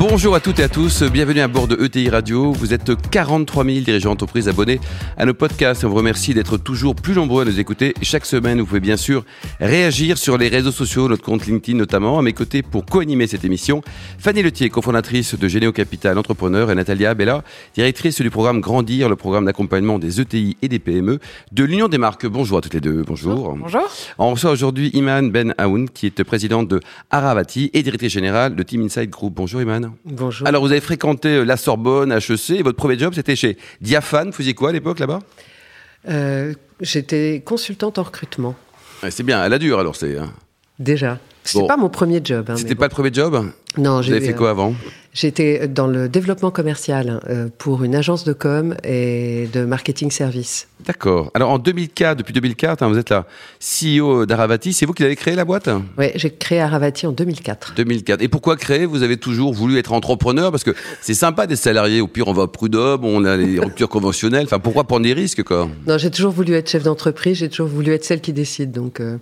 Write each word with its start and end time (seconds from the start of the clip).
Bonjour 0.00 0.34
à 0.34 0.40
toutes 0.40 0.60
et 0.60 0.62
à 0.62 0.68
tous, 0.70 1.02
bienvenue 1.02 1.40
à 1.40 1.46
bord 1.46 1.68
de 1.68 1.76
ETI 1.84 2.08
Radio. 2.08 2.52
Vous 2.52 2.72
êtes 2.72 2.90
43 3.10 3.66
000 3.66 3.80
dirigeants 3.80 4.08
d'entreprise 4.08 4.48
abonnés 4.48 4.80
à 5.18 5.26
nos 5.26 5.34
podcasts. 5.34 5.84
On 5.84 5.90
vous 5.90 5.94
remercie 5.94 6.32
d'être 6.32 6.56
toujours 6.56 6.94
plus 6.94 7.12
nombreux 7.12 7.42
à 7.42 7.44
nous 7.44 7.60
écouter. 7.60 7.92
Chaque 8.00 8.24
semaine, 8.24 8.60
vous 8.60 8.64
pouvez 8.64 8.80
bien 8.80 8.96
sûr 8.96 9.26
réagir 9.60 10.16
sur 10.16 10.38
les 10.38 10.48
réseaux 10.48 10.72
sociaux, 10.72 11.06
notre 11.06 11.22
compte 11.22 11.46
LinkedIn 11.46 11.76
notamment. 11.76 12.18
À 12.18 12.22
mes 12.22 12.32
côtés 12.32 12.62
pour 12.62 12.86
co-animer 12.86 13.26
cette 13.26 13.44
émission, 13.44 13.82
Fanny 14.18 14.42
Letier, 14.42 14.70
cofondatrice 14.70 15.34
de 15.34 15.48
Généo 15.48 15.70
Capital 15.70 16.16
Entrepreneur 16.16 16.70
et 16.70 16.74
Natalia 16.74 17.12
Bella, 17.12 17.44
directrice 17.74 18.22
du 18.22 18.30
programme 18.30 18.62
Grandir, 18.62 19.10
le 19.10 19.16
programme 19.16 19.44
d'accompagnement 19.44 19.98
des 19.98 20.18
ETI 20.18 20.56
et 20.62 20.68
des 20.68 20.78
PME 20.78 21.18
de 21.52 21.64
l'Union 21.64 21.88
des 21.88 21.98
marques. 21.98 22.26
Bonjour 22.26 22.56
à 22.56 22.60
toutes 22.62 22.72
les 22.72 22.80
deux. 22.80 23.02
Bonjour. 23.06 23.54
Bonjour. 23.54 23.82
On 24.16 24.30
reçoit 24.30 24.50
aujourd'hui 24.50 24.88
Iman 24.94 25.30
Ben 25.30 25.52
Aoun, 25.58 25.90
qui 25.90 26.06
est 26.06 26.24
présidente 26.24 26.68
de 26.68 26.80
Aravati 27.10 27.70
et 27.74 27.82
directrice 27.82 28.14
générale 28.14 28.56
de 28.56 28.62
Team 28.62 28.82
Inside 28.82 29.10
Group. 29.10 29.34
Bonjour 29.36 29.60
Iman. 29.60 29.89
Bonjour. 30.04 30.46
Alors, 30.46 30.62
vous 30.62 30.70
avez 30.72 30.80
fréquenté 30.80 31.28
euh, 31.28 31.44
la 31.44 31.56
Sorbonne, 31.56 32.12
HEC, 32.12 32.50
et 32.50 32.62
votre 32.62 32.76
premier 32.76 32.98
job, 32.98 33.14
c'était 33.14 33.36
chez 33.36 33.56
Diaphane. 33.80 34.28
Vous 34.28 34.32
faisiez 34.36 34.54
quoi 34.54 34.70
à 34.70 34.72
l'époque 34.72 34.98
là-bas? 34.98 35.20
Euh, 36.08 36.54
J'étais 36.80 37.42
consultante 37.44 37.98
en 37.98 38.02
recrutement. 38.04 38.54
Ouais, 39.02 39.10
C'est 39.10 39.22
bien, 39.22 39.44
elle 39.44 39.52
a 39.52 39.58
dure 39.58 39.78
alors. 39.78 39.96
c'est. 39.96 40.16
hein. 40.16 40.32
Déjà. 40.78 41.18
C'était 41.44 41.60
Bon. 41.60 41.66
pas 41.66 41.76
mon 41.76 41.88
premier 41.90 42.20
job. 42.24 42.46
hein, 42.50 42.56
C'était 42.56 42.74
pas 42.74 42.86
le 42.86 42.90
premier 42.90 43.12
job? 43.12 43.34
Non, 43.76 44.00
Vous 44.00 44.10
avez 44.10 44.20
j'ai- 44.20 44.26
fait 44.28 44.34
quoi 44.34 44.50
avant? 44.50 44.74
J'étais 45.12 45.66
dans 45.66 45.88
le 45.88 46.08
développement 46.08 46.52
commercial 46.52 47.20
euh, 47.28 47.48
pour 47.58 47.82
une 47.82 47.96
agence 47.96 48.22
de 48.24 48.32
com 48.32 48.76
et 48.84 49.48
de 49.52 49.64
marketing 49.64 50.10
service. 50.12 50.68
D'accord. 50.86 51.30
Alors 51.34 51.50
en 51.50 51.58
2004, 51.58 52.18
depuis 52.18 52.32
2004, 52.32 52.82
hein, 52.82 52.88
vous 52.88 52.96
êtes 52.96 53.10
la 53.10 53.26
CEO 53.60 54.24
d'Aravati. 54.24 54.72
C'est 54.72 54.86
vous 54.86 54.92
qui 54.92 55.04
avez 55.04 55.16
créé 55.16 55.34
la 55.34 55.44
boîte? 55.44 55.68
Ouais, 55.98 56.12
j'ai 56.14 56.30
créé 56.30 56.60
Aravati 56.60 57.06
en 57.06 57.12
2004. 57.12 57.74
2004. 57.76 58.22
Et 58.22 58.28
pourquoi 58.28 58.56
créer? 58.56 58.86
Vous 58.86 59.02
avez 59.02 59.16
toujours 59.16 59.52
voulu 59.52 59.78
être 59.78 59.92
entrepreneur 59.92 60.52
Parce 60.52 60.62
que 60.62 60.74
c'est 61.00 61.14
sympa 61.14 61.46
des 61.46 61.56
salariés. 61.56 62.00
Au 62.00 62.06
pire, 62.06 62.28
on 62.28 62.32
va 62.32 62.46
Prud'homme, 62.46 63.04
on 63.04 63.24
a 63.24 63.36
les 63.36 63.58
ruptures 63.58 63.88
conventionnelles. 63.88 64.44
Enfin, 64.44 64.58
pourquoi 64.60 64.84
prendre 64.84 65.04
des 65.04 65.12
risques, 65.12 65.42
quoi? 65.42 65.68
Non, 65.86 65.98
j'ai 65.98 66.10
toujours 66.10 66.32
voulu 66.32 66.54
être 66.54 66.70
chef 66.70 66.84
d'entreprise, 66.84 67.38
j'ai 67.38 67.48
toujours 67.48 67.68
voulu 67.68 67.92
être 67.92 68.04
celle 68.04 68.20
qui 68.20 68.32
décide. 68.32 68.70
Donc, 68.72 69.00
euh, 69.00 69.18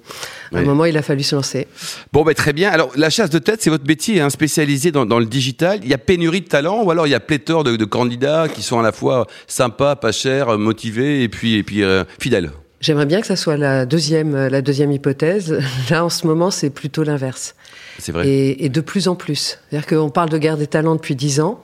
à 0.52 0.58
un 0.58 0.62
moment, 0.62 0.84
il 0.84 0.96
a 0.96 1.02
fallu 1.02 1.22
se 1.22 1.34
lancer. 1.34 1.66
Bon, 2.12 2.24
ben, 2.24 2.34
très 2.34 2.52
bien. 2.52 2.70
Alors, 2.70 2.90
la 2.94 3.10
chasse 3.10 3.30
de 3.30 3.38
tête, 3.38 3.62
c'est 3.62 3.70
votre 3.70 3.86
métier, 3.86 4.20
hein, 4.20 4.30
spécialisé 4.30 4.92
dans, 4.92 5.06
dans 5.06 5.18
le 5.18 5.26
digital. 5.26 5.77
Il 5.82 5.88
y 5.88 5.94
a 5.94 5.98
pénurie 5.98 6.40
de 6.40 6.48
talents 6.48 6.82
ou 6.82 6.90
alors 6.90 7.06
il 7.06 7.10
y 7.10 7.14
a 7.14 7.20
pléthore 7.20 7.64
de, 7.64 7.76
de 7.76 7.84
candidats 7.84 8.48
qui 8.48 8.62
sont 8.62 8.78
à 8.78 8.82
la 8.82 8.92
fois 8.92 9.26
sympas, 9.46 9.96
pas 9.96 10.12
chers, 10.12 10.58
motivés 10.58 11.22
et 11.22 11.28
puis, 11.28 11.54
et 11.54 11.62
puis 11.62 11.82
euh, 11.82 12.04
fidèles. 12.20 12.50
J'aimerais 12.80 13.06
bien 13.06 13.20
que 13.20 13.26
ça 13.26 13.36
soit 13.36 13.56
la 13.56 13.86
deuxième, 13.86 14.34
euh, 14.34 14.48
la 14.48 14.62
deuxième 14.62 14.92
hypothèse. 14.92 15.58
Là, 15.90 16.04
en 16.04 16.08
ce 16.08 16.26
moment, 16.26 16.50
c'est 16.50 16.70
plutôt 16.70 17.02
l'inverse. 17.02 17.54
C'est 17.98 18.12
vrai. 18.12 18.28
Et, 18.28 18.64
et 18.64 18.68
de 18.68 18.80
plus 18.80 19.08
en 19.08 19.16
plus. 19.16 19.58
C'est-à-dire 19.68 19.86
qu'on 19.88 20.10
parle 20.10 20.28
de 20.28 20.38
guerre 20.38 20.56
des 20.56 20.68
talents 20.68 20.94
depuis 20.94 21.16
dix 21.16 21.40
ans, 21.40 21.62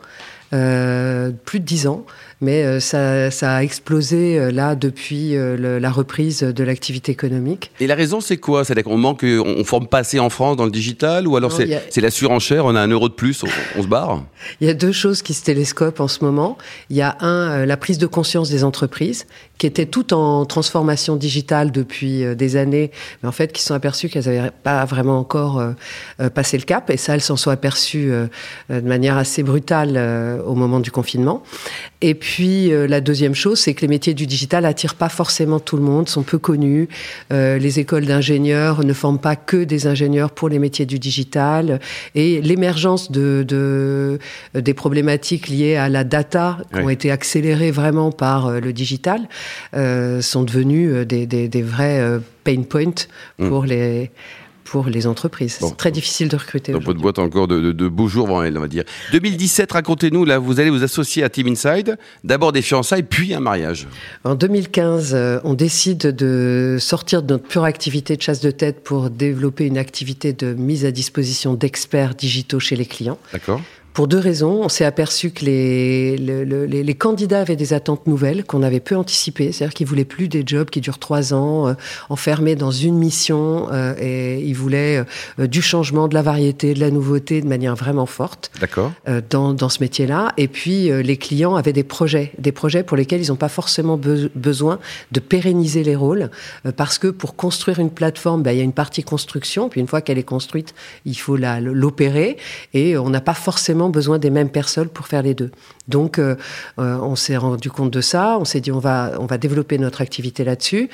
euh, 0.52 1.30
plus 1.44 1.60
de 1.60 1.64
dix 1.64 1.86
ans, 1.86 2.04
mais 2.44 2.62
euh, 2.64 2.78
ça, 2.80 3.30
ça 3.30 3.54
a 3.56 3.62
explosé 3.62 4.38
euh, 4.38 4.52
là 4.52 4.74
depuis 4.74 5.34
euh, 5.36 5.56
le- 5.56 5.78
la 5.78 5.90
reprise 5.90 6.40
de 6.40 6.64
l'activité 6.64 7.10
économique. 7.12 7.70
Et 7.80 7.86
la 7.86 7.94
raison, 7.94 8.20
c'est 8.20 8.36
quoi? 8.36 8.64
C'est-à-dire 8.64 8.84
qu'on 8.84 8.98
manque, 8.98 9.24
on, 9.24 9.54
on 9.58 9.64
forme 9.64 9.86
pas 9.88 9.98
assez 9.98 10.18
en 10.20 10.30
France 10.30 10.56
dans 10.56 10.64
le 10.66 10.70
digital 10.70 11.26
ou 11.26 11.36
alors 11.36 11.50
c'est 11.52 11.72
a- 11.74 11.80
c'est 11.90 12.00
la 12.00 12.10
surenchère, 12.10 12.64
on 12.66 12.74
a 12.74 12.80
un 12.80 12.88
euro 12.88 13.08
de 13.08 13.14
plus, 13.14 13.42
on, 13.42 13.48
on 13.78 13.82
se 13.82 13.88
barre? 13.88 14.22
Il 14.60 14.66
y 14.66 14.70
a 14.70 14.74
deux 14.74 14.92
choses 14.92 15.22
qui 15.22 15.34
se 15.34 15.42
télescopent 15.42 16.00
en 16.00 16.08
ce 16.08 16.22
moment. 16.24 16.56
Il 16.90 16.96
y 16.96 17.02
a 17.02 17.16
un, 17.20 17.64
la 17.66 17.76
prise 17.76 17.98
de 17.98 18.06
conscience 18.06 18.50
des 18.50 18.62
entreprises, 18.64 19.26
qui 19.58 19.66
étaient 19.66 19.86
toutes 19.86 20.12
en 20.12 20.44
transformation 20.46 21.16
digitale 21.16 21.70
depuis 21.70 22.24
euh, 22.24 22.34
des 22.34 22.56
années, 22.56 22.90
mais 23.22 23.28
en 23.28 23.32
fait 23.32 23.52
qui 23.52 23.62
se 23.62 23.68
sont 23.68 23.74
aperçues 23.74 24.08
qu'elles 24.08 24.24
n'avaient 24.24 24.50
pas 24.62 24.84
vraiment 24.84 25.18
encore 25.18 25.60
euh, 25.60 25.72
euh, 26.20 26.30
passé 26.30 26.58
le 26.58 26.64
cap, 26.64 26.90
et 26.90 26.96
ça, 26.96 27.14
elles 27.14 27.20
s'en 27.20 27.36
sont 27.36 27.50
aperçues 27.50 28.10
de 28.68 28.80
manière 28.80 29.16
assez 29.16 29.42
brutale 29.42 29.98
au 30.46 30.54
moment 30.54 30.80
du 30.80 30.90
confinement. 30.90 31.42
Et 32.00 32.14
puis 32.14 32.70
la 32.70 33.00
deuxième 33.00 33.34
chose, 33.34 33.60
c'est 33.60 33.74
que 33.74 33.82
les 33.82 33.88
métiers 33.88 34.14
du 34.14 34.26
digital 34.26 34.64
attirent 34.64 34.94
pas 34.94 35.08
forcément 35.08 35.60
tout 35.60 35.76
le 35.76 35.82
monde, 35.82 36.08
sont 36.08 36.22
peu 36.22 36.38
connus. 36.38 36.88
Les 37.30 37.78
écoles 37.78 38.06
d'ingénieurs 38.06 38.84
ne 38.84 38.92
forment 38.92 39.18
pas 39.18 39.36
que 39.36 39.64
des 39.64 39.86
ingénieurs 39.86 40.30
pour 40.30 40.48
les 40.48 40.58
métiers 40.58 40.86
du 40.86 40.98
digital, 40.98 41.80
et 42.14 42.40
l'émergence 42.40 43.10
de, 43.10 43.44
de 43.46 44.18
des 44.54 44.74
problématiques 44.74 45.48
liées 45.48 45.76
à 45.76 45.88
la 45.88 46.04
data 46.04 46.58
qui 46.72 46.80
ont 46.80 46.90
été 46.90 47.10
accélérées 47.10 47.70
vraiment 47.70 48.10
par 48.12 48.50
le 48.60 48.72
digital 48.72 49.28
euh, 49.74 50.20
sont 50.20 50.42
devenues 50.42 50.92
euh, 50.92 51.04
des, 51.04 51.26
des, 51.26 51.48
des 51.48 51.62
vrais 51.62 52.00
euh, 52.00 52.18
pain 52.44 52.62
points 52.62 53.06
pour 53.38 53.64
les 53.64 54.10
pour 54.64 54.86
les 54.86 55.06
entreprises. 55.06 55.58
Bon. 55.60 55.68
C'est 55.68 55.76
très 55.76 55.90
difficile 55.92 56.28
de 56.28 56.36
recruter. 56.36 56.72
Donc 56.72 56.82
votre 56.84 56.98
boîte 56.98 57.18
a 57.18 57.22
encore 57.22 57.46
de, 57.46 57.60
de- 57.60 57.70
de 57.72 57.86
beaux 57.86 58.08
jours 58.08 58.26
devant 58.26 58.42
elle, 58.42 58.56
on 58.56 58.62
va 58.62 58.66
dire. 58.66 58.82
2017, 59.12 59.70
racontez-nous, 59.70 60.24
là, 60.24 60.38
vous 60.38 60.58
allez 60.58 60.70
vous 60.70 60.82
associer 60.82 61.22
à 61.22 61.28
Team 61.28 61.48
Inside. 61.48 61.98
D'abord 62.24 62.50
des 62.50 62.62
fiançailles, 62.62 63.02
puis 63.02 63.34
un 63.34 63.40
mariage. 63.40 63.86
En 64.24 64.34
2015, 64.34 65.12
euh, 65.14 65.38
on 65.44 65.52
décide 65.52 65.98
de 66.16 66.78
sortir 66.80 67.22
de 67.22 67.34
notre 67.34 67.46
pure 67.46 67.64
activité 67.64 68.16
de 68.16 68.22
chasse 68.22 68.40
de 68.40 68.50
tête 68.50 68.82
pour 68.82 69.10
développer 69.10 69.66
une 69.66 69.78
activité 69.78 70.32
de 70.32 70.54
mise 70.54 70.86
à 70.86 70.90
disposition 70.90 71.52
d'experts 71.54 72.14
digitaux 72.14 72.58
chez 72.58 72.74
les 72.74 72.86
clients. 72.86 73.18
D'accord 73.34 73.60
Pour 73.94 74.08
deux 74.08 74.18
raisons. 74.18 74.60
On 74.64 74.68
s'est 74.68 74.84
aperçu 74.84 75.30
que 75.30 75.44
les, 75.44 76.16
le- 76.18 76.42
le- 76.44 76.66
les, 76.66 76.82
les 76.82 76.94
candidats 76.94 77.40
avaient 77.40 77.54
des 77.54 77.72
attentes 77.72 78.06
nouvelles 78.08 78.44
qu'on 78.44 78.62
avait 78.64 78.80
peu 78.80 78.96
anticipées. 78.96 79.52
C'est-à-dire 79.52 79.72
qu'ils 79.72 79.86
voulaient 79.86 80.04
plus 80.04 80.26
des 80.26 80.42
jobs 80.44 80.68
qui 80.68 80.80
durent 80.80 80.98
trois 80.98 81.32
ans, 81.32 81.68
euh, 81.68 81.74
enfermés 82.08 82.56
dans 82.56 82.72
une 82.72 82.98
mission, 82.98 83.68
euh, 83.72 83.94
et 84.00 84.40
ils 84.40 84.54
voulaient 84.56 85.04
euh, 85.38 85.46
du 85.46 85.62
changement, 85.62 86.08
de 86.08 86.14
la 86.14 86.22
variété, 86.22 86.74
de 86.74 86.80
la 86.80 86.90
nouveauté 86.90 87.40
de 87.40 87.46
manière 87.46 87.76
vraiment 87.76 88.06
forte 88.06 88.50
D'accord. 88.60 88.90
dans, 89.30 89.54
dans 89.54 89.68
ce 89.68 89.80
métier-là. 89.80 90.32
Et 90.38 90.48
puis, 90.48 90.90
les 91.02 91.16
clients 91.16 91.54
avaient 91.54 91.72
des 91.72 91.84
projets, 91.84 92.32
des 92.38 92.50
projets 92.52 92.82
pour 92.82 92.96
lesquels 92.96 93.22
ils 93.22 93.28
n'ont 93.28 93.36
pas 93.36 93.48
forcément 93.48 93.96
be- 93.96 94.28
besoin 94.34 94.80
de 95.12 95.20
pérenniser 95.20 95.84
les 95.84 95.94
rôles, 95.94 96.30
parce 96.76 96.98
que 96.98 97.06
pour 97.06 97.36
construire 97.36 97.78
une 97.78 97.90
plateforme, 97.90 98.42
ben, 98.42 98.50
il 98.50 98.58
y 98.58 98.60
a 98.60 98.64
une 98.64 98.72
partie 98.72 99.04
construction, 99.04 99.68
puis 99.68 99.80
une 99.80 99.86
fois 99.86 100.00
qu'elle 100.00 100.18
est 100.18 100.24
construite, 100.24 100.74
il 101.04 101.14
faut 101.16 101.36
l'opérer, 101.36 102.38
et 102.72 102.98
on 102.98 103.08
n'a 103.08 103.20
pas 103.20 103.34
forcément 103.34 103.83
besoin 103.90 104.18
des 104.18 104.30
mêmes 104.30 104.50
personnes 104.50 104.88
pour 104.88 105.06
faire 105.06 105.22
les 105.22 105.34
deux. 105.34 105.50
Donc, 105.88 106.18
euh, 106.18 106.36
euh, 106.78 106.96
on 107.02 107.14
s'est 107.14 107.36
rendu 107.36 107.70
compte 107.70 107.90
de 107.90 108.00
ça, 108.00 108.38
on 108.40 108.44
s'est 108.44 108.60
dit 108.60 108.72
on 108.72 108.78
va, 108.78 109.12
on 109.18 109.26
va 109.26 109.36
développer 109.36 109.76
notre 109.78 110.00
activité 110.00 110.44
là-dessus, 110.44 110.88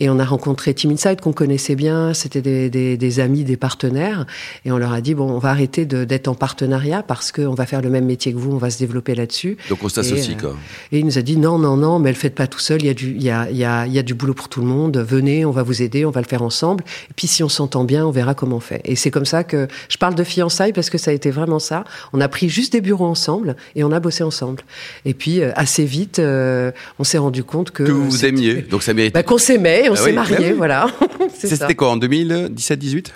et 0.00 0.10
on 0.10 0.18
a 0.18 0.24
rencontré 0.24 0.74
Team 0.74 0.90
Insight 0.90 1.20
qu'on 1.20 1.32
connaissait 1.32 1.76
bien, 1.76 2.12
c'était 2.12 2.42
des, 2.42 2.68
des, 2.68 2.96
des 2.96 3.20
amis, 3.20 3.44
des 3.44 3.56
partenaires, 3.56 4.26
et 4.64 4.72
on 4.72 4.78
leur 4.78 4.92
a 4.92 5.00
dit 5.00 5.14
bon, 5.14 5.30
on 5.30 5.38
va 5.38 5.50
arrêter 5.50 5.86
d'être 5.86 6.28
en 6.28 6.34
partenariat 6.34 7.02
parce 7.02 7.30
qu'on 7.30 7.54
va 7.54 7.66
faire 7.66 7.82
le 7.82 7.90
même 7.90 8.04
métier 8.04 8.32
que 8.32 8.38
vous, 8.38 8.52
on 8.52 8.58
va 8.58 8.70
se 8.70 8.78
développer 8.78 9.14
là-dessus. 9.14 9.56
Donc 9.68 9.78
on 9.82 9.88
s'associe, 9.88 10.30
Et, 10.30 10.32
euh, 10.32 10.40
quoi. 10.40 10.56
Et 10.90 10.98
il 10.98 11.06
nous 11.06 11.18
a 11.18 11.22
dit 11.22 11.36
non, 11.36 11.58
non, 11.58 11.76
non, 11.76 11.98
mais 11.98 12.10
le 12.10 12.16
faites 12.16 12.34
pas 12.34 12.46
tout 12.46 12.58
seul. 12.58 12.82
Il 12.82 12.86
y 12.86 12.90
a 12.90 12.94
du, 12.94 13.10
il 13.10 13.22
y 13.22 13.30
a, 13.30 13.48
il 13.50 13.56
y 13.56 13.64
a, 13.64 13.86
il 13.86 13.92
y 13.92 13.98
a 13.98 14.02
du 14.02 14.14
boulot 14.14 14.34
pour 14.34 14.48
tout 14.48 14.60
le 14.60 14.66
monde. 14.66 14.96
Venez, 14.98 15.44
on 15.44 15.50
va 15.50 15.62
vous 15.62 15.82
aider, 15.82 16.04
on 16.04 16.10
va 16.10 16.20
le 16.20 16.26
faire 16.26 16.42
ensemble. 16.42 16.84
Et 17.10 17.14
puis 17.14 17.26
si 17.26 17.42
on 17.42 17.48
s'entend 17.48 17.84
bien, 17.84 18.06
on 18.06 18.10
verra 18.10 18.34
comment 18.34 18.56
on 18.56 18.60
fait. 18.60 18.80
Et 18.84 18.96
c'est 18.96 19.10
comme 19.10 19.24
ça 19.24 19.44
que 19.44 19.68
je 19.88 19.98
parle 19.98 20.14
de 20.14 20.24
fiançailles 20.24 20.72
parce 20.72 20.90
que 20.90 20.98
ça 20.98 21.10
a 21.10 21.14
été 21.14 21.30
vraiment 21.30 21.58
ça. 21.58 21.84
On 22.12 22.20
a 22.20 22.28
pris 22.32 22.48
juste 22.48 22.72
des 22.72 22.80
bureaux 22.80 23.06
ensemble 23.06 23.54
et 23.76 23.84
on 23.84 23.92
a 23.92 24.00
bossé 24.00 24.24
ensemble. 24.24 24.62
Et 25.04 25.14
puis 25.14 25.40
euh, 25.40 25.52
assez 25.54 25.84
vite, 25.84 26.18
euh, 26.18 26.72
on 26.98 27.04
s'est 27.04 27.18
rendu 27.18 27.44
compte 27.44 27.70
que 27.70 27.84
Que 27.84 27.92
vous 27.92 28.06
vous 28.06 28.10
c'était- 28.10 28.28
aimiez. 28.30 28.62
Donc 28.62 28.82
ça 28.82 28.92
mérite. 28.94 29.14
Bah, 29.14 29.22
qu'on 29.22 29.38
s'aimait, 29.38 29.88
on 29.88 29.92
Ah 29.92 29.96
s'est 29.96 30.04
oui, 30.06 30.12
mariés, 30.12 30.36
bah 30.38 30.44
oui. 30.48 30.52
voilà. 30.56 30.86
C'était 31.34 31.74
quoi, 31.76 31.90
en 31.90 31.96
2017-18 31.98 33.06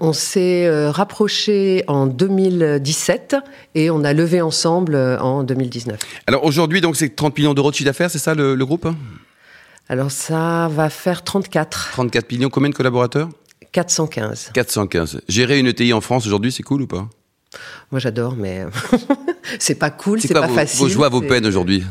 On 0.00 0.12
s'est 0.12 0.66
euh, 0.66 0.90
rapprochés 0.90 1.84
en 1.86 2.06
2017 2.06 3.36
et 3.74 3.90
on 3.90 4.02
a 4.04 4.12
levé 4.12 4.40
ensemble 4.40 4.94
euh, 4.94 5.18
en 5.20 5.44
2019. 5.44 5.98
Alors 6.26 6.44
aujourd'hui, 6.44 6.80
donc 6.80 6.96
c'est 6.96 7.14
30 7.14 7.36
millions 7.38 7.54
d'euros 7.54 7.70
de 7.70 7.76
chiffre 7.76 7.86
d'affaires, 7.88 8.10
c'est 8.10 8.18
ça 8.18 8.34
le, 8.34 8.54
le 8.54 8.66
groupe? 8.66 8.88
Alors 9.88 10.10
ça 10.10 10.68
va 10.72 10.88
faire 10.90 11.22
34, 11.22 11.90
34 11.92 12.30
millions, 12.32 12.48
combien 12.48 12.70
de 12.70 12.74
collaborateurs? 12.74 13.28
415. 13.72 14.50
415. 14.54 15.20
Gérer 15.28 15.58
une 15.58 15.66
ETI 15.66 15.92
en 15.92 16.00
France 16.00 16.26
aujourd'hui, 16.26 16.52
c'est 16.52 16.62
cool 16.62 16.82
ou 16.82 16.86
pas? 16.86 17.08
Moi 17.90 18.00
j'adore, 18.00 18.36
mais 18.36 18.64
c'est 19.58 19.74
pas 19.74 19.90
cool, 19.90 20.20
c'est 20.20 20.32
pas 20.34 20.46
vos, 20.46 20.54
facile. 20.54 20.80
vos 20.80 20.88
joies, 20.88 21.08
vos 21.08 21.20
peines 21.20 21.46
aujourd'hui? 21.46 21.84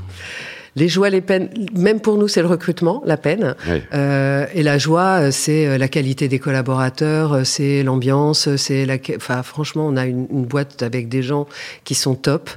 Les 0.77 0.87
joies, 0.87 1.09
les 1.09 1.19
peines, 1.19 1.49
même 1.75 1.99
pour 1.99 2.17
nous, 2.17 2.29
c'est 2.29 2.41
le 2.41 2.47
recrutement, 2.47 3.01
la 3.05 3.17
peine. 3.17 3.55
Euh, 3.93 4.45
et 4.53 4.63
la 4.63 4.77
joie, 4.77 5.19
euh, 5.19 5.31
c'est 5.31 5.67
euh, 5.67 5.77
la 5.77 5.89
qualité 5.89 6.29
des 6.29 6.39
collaborateurs, 6.39 7.45
c'est 7.45 7.83
l'ambiance, 7.83 8.55
c'est 8.55 8.85
la. 8.85 8.95
Enfin, 9.17 9.43
franchement, 9.43 9.85
on 9.85 9.97
a 9.97 10.05
une, 10.05 10.27
une 10.31 10.45
boîte 10.45 10.81
avec 10.81 11.09
des 11.09 11.23
gens 11.23 11.45
qui 11.83 11.93
sont 11.93 12.15
top. 12.15 12.49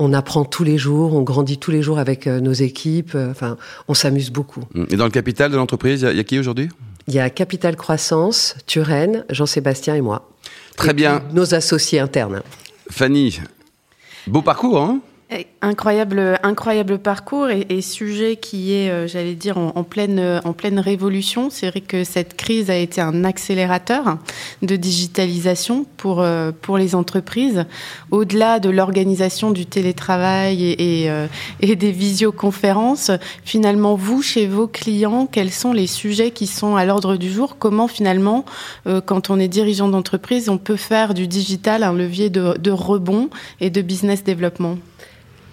On 0.00 0.12
apprend 0.12 0.44
tous 0.44 0.64
les 0.64 0.78
jours, 0.78 1.14
on 1.14 1.22
grandit 1.22 1.58
tous 1.58 1.70
les 1.70 1.82
jours 1.82 2.00
avec 2.00 2.26
nos 2.26 2.52
équipes. 2.52 3.14
Enfin, 3.14 3.56
on 3.86 3.94
s'amuse 3.94 4.30
beaucoup. 4.30 4.64
Et 4.90 4.96
dans 4.96 5.04
le 5.04 5.12
capital 5.12 5.52
de 5.52 5.56
l'entreprise, 5.56 6.02
il 6.02 6.14
y 6.14 6.16
y, 6.16 6.20
a 6.20 6.24
qui 6.24 6.38
aujourd'hui? 6.40 6.68
Il 7.06 7.14
y 7.14 7.20
a 7.20 7.30
Capital 7.30 7.76
Croissance, 7.76 8.56
Turenne, 8.66 9.24
Jean-Sébastien 9.30 9.94
et 9.94 10.00
moi. 10.00 10.29
Très 10.76 10.94
bien. 10.94 11.22
Nos 11.32 11.54
associés 11.54 12.00
internes. 12.00 12.42
Fanny, 12.90 13.40
beau 14.26 14.42
parcours, 14.42 14.80
hein? 14.80 15.00
Incroyable, 15.62 16.40
incroyable 16.42 16.98
parcours 16.98 17.50
et, 17.50 17.80
sujet 17.82 18.34
qui 18.34 18.72
est, 18.72 18.90
euh, 18.90 19.06
j'allais 19.06 19.36
dire, 19.36 19.58
en, 19.58 19.84
pleine, 19.84 20.40
en 20.44 20.52
pleine 20.52 20.80
révolution. 20.80 21.50
C'est 21.50 21.70
vrai 21.70 21.82
que 21.82 22.02
cette 22.02 22.36
crise 22.36 22.68
a 22.68 22.74
été 22.74 23.00
un 23.00 23.22
accélérateur 23.22 24.18
de 24.62 24.74
digitalisation 24.74 25.86
pour, 25.98 26.20
euh, 26.20 26.50
pour 26.50 26.78
les 26.78 26.96
entreprises. 26.96 27.64
Au-delà 28.10 28.58
de 28.58 28.70
l'organisation 28.70 29.52
du 29.52 29.66
télétravail 29.66 30.64
et, 30.64 31.08
euh, 31.08 31.28
et, 31.60 31.76
des 31.76 31.92
visioconférences, 31.92 33.12
finalement, 33.44 33.94
vous, 33.94 34.22
chez 34.22 34.48
vos 34.48 34.66
clients, 34.66 35.28
quels 35.30 35.52
sont 35.52 35.72
les 35.72 35.86
sujets 35.86 36.32
qui 36.32 36.48
sont 36.48 36.74
à 36.74 36.84
l'ordre 36.84 37.16
du 37.16 37.30
jour? 37.30 37.56
Comment, 37.56 37.86
finalement, 37.86 38.44
quand 39.06 39.30
on 39.30 39.38
est 39.38 39.48
dirigeant 39.48 39.88
d'entreprise, 39.88 40.48
on 40.48 40.58
peut 40.58 40.76
faire 40.76 41.14
du 41.14 41.28
digital 41.28 41.84
un 41.84 41.92
levier 41.92 42.30
de, 42.30 42.58
de 42.58 42.70
rebond 42.72 43.30
et 43.60 43.70
de 43.70 43.80
business 43.80 44.24
développement? 44.24 44.76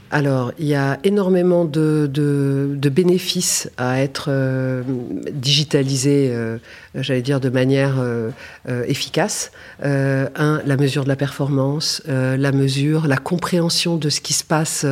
Alors, 0.09 0.54
il 0.57 0.68
y 0.68 0.75
a 0.75 1.00
énormément 1.04 1.65
de, 1.65 2.09
bénéfices 2.89 3.69
à 3.77 4.01
être 4.01 4.27
euh, 4.30 4.81
digitalisé, 5.33 6.30
euh, 6.31 6.57
j'allais 6.95 7.21
dire, 7.21 7.42
de 7.42 7.50
manière 7.50 7.95
euh, 8.00 8.31
efficace. 8.88 9.51
un, 9.83 10.62
la 10.65 10.77
mesure 10.77 11.04
de 11.04 11.09
la 11.09 11.15
performance, 11.15 12.01
la 12.07 12.51
mesure, 12.51 13.07
la 13.07 13.18
compréhension 13.18 13.98
de 13.98 14.09
ce 14.09 14.21
qui 14.21 14.33
se 14.33 14.44
passe 14.44 14.86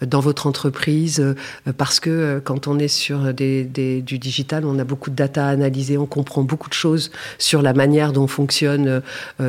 dans 0.00 0.20
votre 0.20 0.46
entreprise, 0.46 1.34
parce 1.76 2.00
que 2.00 2.40
quand 2.44 2.66
on 2.66 2.78
est 2.78 2.88
sur 2.88 3.32
du 3.34 4.18
digital, 4.18 4.64
on 4.64 4.78
a 4.78 4.84
beaucoup 4.84 5.10
de 5.10 5.16
data 5.16 5.46
à 5.46 5.50
analyser, 5.50 5.96
on 5.98 6.06
comprend 6.06 6.42
beaucoup 6.42 6.68
de 6.68 6.74
choses 6.74 7.10
sur 7.38 7.62
la 7.62 7.72
manière 7.72 8.12
dont 8.12 8.26
fonctionne, 8.26 9.02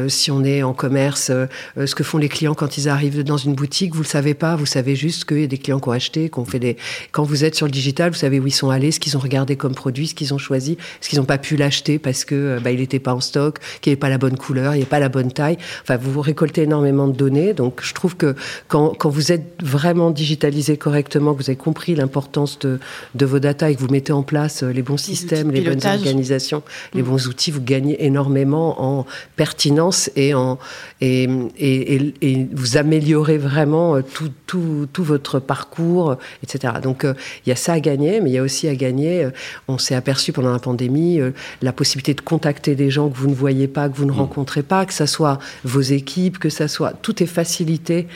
si 0.08 0.32
on 0.32 0.44
est 0.44 0.64
en 0.64 0.74
commerce, 0.74 1.32
ce 1.76 1.96
que 1.96 2.04
font 2.04 2.18
les 2.18 2.30
clients 2.30 2.54
quand 2.54 2.78
ils 2.78 2.90
arrivent 2.90 3.24
dans 3.24 3.38
une 3.38 3.56
boutique, 3.56 3.96
vous 3.96 4.04
le 4.04 4.08
savez 4.08 4.34
pas, 4.34 4.56
vous 4.56 4.66
savez 4.66 4.96
juste 4.96 5.05
juste 5.06 5.26
qu'il 5.26 5.42
y 5.42 5.44
a 5.44 5.48
des 5.48 5.58
clients 5.58 5.80
qui 5.80 5.90
ont 5.90 5.92
acheté, 5.92 6.30
qu'on 6.30 6.46
fait 6.46 6.60
des. 6.60 6.78
Quand 7.12 7.24
vous 7.24 7.44
êtes 7.44 7.56
sur 7.56 7.68
le 7.68 7.72
digital, 7.72 8.12
vous 8.12 8.18
savez 8.18 8.40
où 8.40 8.48
ils 8.48 8.52
sont 8.52 8.70
allés, 8.70 8.92
ce 8.92 9.00
qu'ils 9.00 9.16
ont 9.18 9.20
regardé 9.20 9.56
comme 9.56 9.76
produit, 9.76 10.08
ce 10.08 10.16
qu'ils 10.16 10.34
ont 10.34 10.38
choisi, 10.38 10.78
ce 11.02 11.10
qu'ils 11.10 11.20
n'ont 11.20 11.26
pas 11.26 11.38
pu 11.38 11.56
l'acheter 11.56 12.00
parce 12.00 12.26
que 12.26 12.36
euh, 12.36 12.60
bah, 12.60 12.72
il 12.72 12.80
n'était 12.80 13.00
pas 13.00 13.14
en 13.14 13.22
stock, 13.22 13.60
qu'il 13.82 13.92
n'y 13.92 13.94
avait 13.94 14.00
pas 14.00 14.10
la 14.10 14.18
bonne 14.18 14.38
couleur, 14.38 14.74
il 14.74 14.78
n'y 14.78 14.82
avait 14.82 14.90
pas 14.90 15.00
la 15.00 15.10
bonne 15.10 15.32
taille. 15.32 15.58
Enfin, 15.84 15.98
vous 15.98 16.22
récoltez 16.22 16.64
énormément 16.64 17.08
de 17.08 17.16
données. 17.16 17.54
Donc, 17.54 17.82
je 17.84 17.94
trouve 17.94 18.16
que 18.16 18.36
quand, 18.68 18.96
quand 18.98 19.10
vous 19.10 19.32
êtes 19.32 19.62
vraiment 19.62 20.12
digitalisé 20.12 20.78
correctement, 20.78 21.34
que 21.34 21.44
vous 21.44 21.50
avez 21.50 21.58
compris 21.58 21.96
l'importance 21.96 22.58
de, 22.60 22.80
de 23.14 23.26
vos 23.26 23.40
data 23.40 23.70
et 23.70 23.76
que 23.76 23.80
vous 23.80 23.90
mettez 23.90 24.14
en 24.14 24.24
place 24.24 24.64
euh, 24.64 24.72
les 24.72 24.82
bons 24.82 24.98
systèmes, 24.98 25.52
les 25.52 25.62
bonnes 25.62 25.86
organisations, 25.86 26.64
les 26.94 27.02
mm. 27.02 27.06
bons 27.06 27.28
outils, 27.28 27.52
vous 27.52 27.62
gagnez 27.62 28.04
énormément 28.04 28.82
en 28.82 29.06
pertinence 29.36 30.10
et 30.16 30.34
en 30.34 30.58
et, 31.02 31.28
et, 31.58 32.14
et, 32.22 32.48
vous 32.54 32.78
améliorez 32.78 33.38
vraiment 33.38 33.96
euh, 33.96 34.02
tout, 34.02 34.32
tout, 34.48 34.88
tout 34.96 35.04
votre 35.04 35.42
parcours, 35.42 36.16
etc. 36.42 36.76
Donc 36.82 37.04
euh, 37.04 37.16
il 37.46 37.50
y 37.50 37.52
a 37.52 37.58
ça 37.58 37.74
à 37.74 37.82
gagner, 37.82 38.22
mais 38.22 38.30
il 38.30 38.34
y 38.34 38.38
a 38.38 38.42
aussi 38.42 38.70
à 38.70 38.76
gagner, 38.76 39.26
euh, 39.26 39.32
on 39.68 39.78
s'est 39.78 39.94
aperçu 39.94 40.32
pendant 40.32 40.54
la 40.54 40.60
pandémie, 40.60 41.20
euh, 41.20 41.32
la 41.62 41.74
possibilité 41.74 42.14
de 42.14 42.22
contacter 42.22 42.76
des 42.76 42.90
gens 42.90 43.10
que 43.10 43.18
vous 43.18 43.28
ne 43.28 43.36
voyez 43.36 43.68
pas, 43.68 43.90
que 43.90 43.98
vous 43.98 44.06
ne 44.06 44.14
mmh. 44.14 44.20
rencontrez 44.20 44.64
pas, 44.64 44.86
que 44.86 44.94
ça 44.94 45.06
soit 45.06 45.38
vos 45.66 45.82
équipes, 45.82 46.40
que 46.40 46.50
ça 46.50 46.70
soit... 46.70 46.94
Tout 47.02 47.22
est 47.22 47.26
facilité 47.26 48.08